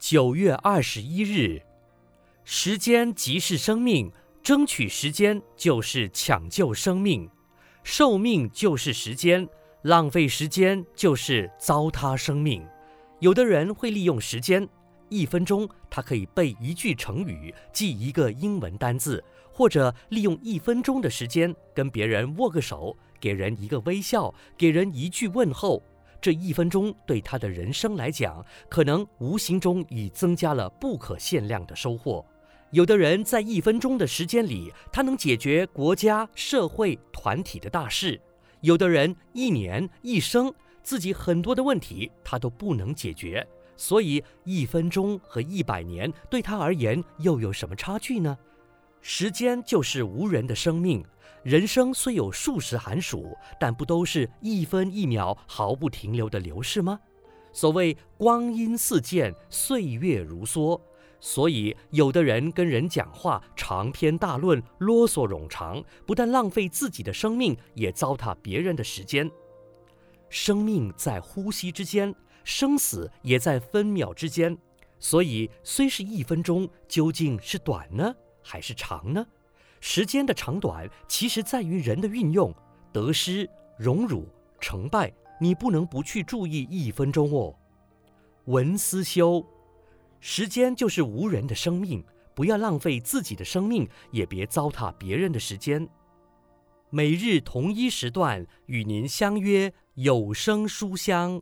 [0.00, 1.60] 九月二十一日，
[2.42, 4.10] 时间即是生命，
[4.42, 7.28] 争取时间就是抢救生命，
[7.84, 9.46] 寿命就是时间，
[9.82, 12.66] 浪费时间就是糟蹋生命。
[13.18, 14.66] 有的人会利用时间，
[15.10, 19.22] 一分钟他可以背一句成语，记一个英文单字，
[19.52, 25.82] 或者利用一分钟的时间跟别人握个手，给人一个微笑，给人一句问候。
[26.20, 32.24] 这一分钟对他的人生来讲，可能无形中已增加了不可限量的收获。
[32.70, 38.16] 有的人在一分钟的时间里，他能解决国家、社会、团体的大事；
[38.60, 43.46] 有的人一年、一生，自己很多的问题他都不能解决。
[43.76, 48.36] 所以，一分钟和一百年对他而言又有什么差距呢？
[49.00, 51.04] 时间就是无人的生命。
[51.42, 57.00] 人生虽有数十寒暑，但不都是一分一秒毫不停留的流逝吗？
[57.52, 60.80] 所谓光阴似箭，岁月如梭。
[61.18, 69.30] 所以，有的人跟人讲话长篇大论，啰嗦冗长，不但浪费自己的生命，也糟蹋别人的时间。
[70.28, 74.56] 生命在呼吸之间，生死也在分秒之间。
[74.98, 79.26] 所以，虽是一分钟，究竟是短呢，还是长呢？
[79.80, 82.54] 时间的长短，其实在于人的运用，
[82.92, 84.26] 得失、荣辱、
[84.60, 87.54] 成败，你不能不去注意一分钟哦。
[88.44, 89.44] 文思修，
[90.20, 95.88] 时间就是无人的生命，不要浪费自己的生命，也别糟蹋别人的时间。
[96.90, 101.40] 每日同一时段与您相约有声书香。